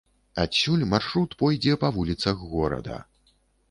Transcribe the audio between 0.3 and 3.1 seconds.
Адсюль маршрут пойдзе па вуліцах горада.